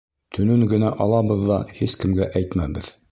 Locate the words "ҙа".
1.51-1.59